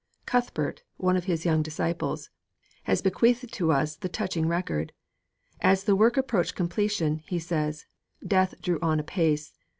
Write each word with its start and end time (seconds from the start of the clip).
Cuthbert, 0.25 0.81
one 0.97 1.15
of 1.15 1.25
his 1.25 1.45
young 1.45 1.61
disciples, 1.61 2.31
has 2.85 3.03
bequeathed 3.03 3.53
to 3.53 3.71
us 3.71 3.95
the 3.95 4.09
touching 4.09 4.47
record. 4.47 4.93
As 5.61 5.83
the 5.83 5.95
work 5.95 6.17
approached 6.17 6.55
completion, 6.55 7.21
he 7.27 7.37
says, 7.37 7.85
death 8.25 8.59
drew 8.63 8.79
on 8.81 8.99
apace. 8.99 9.53